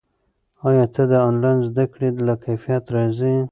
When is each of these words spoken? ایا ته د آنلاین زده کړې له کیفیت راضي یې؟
ایا 0.67 0.85
ته 0.93 1.03
د 1.11 1.13
آنلاین 1.27 1.59
زده 1.69 1.85
کړې 1.93 2.09
له 2.27 2.33
کیفیت 2.43 2.83
راضي 2.95 3.31
یې؟ 3.35 3.43